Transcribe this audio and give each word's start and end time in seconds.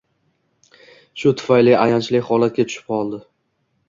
Shu 1.23 1.33
tufayli 1.41 1.75
ayanchli 1.81 2.21
holatga 2.31 2.65
tushib 2.71 2.89
qoldi 2.95 3.21